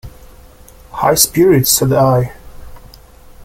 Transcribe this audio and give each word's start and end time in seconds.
“High 0.93 1.13
spirit,” 1.13 1.67
said 1.67 1.93
I. 1.93 2.33